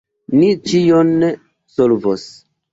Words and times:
Ni 0.37 0.47
ĉion 0.71 1.13
solvos. 1.77 2.27